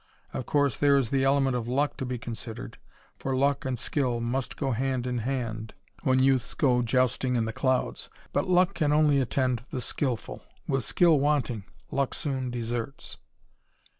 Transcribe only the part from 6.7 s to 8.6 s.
jousting in the clouds. But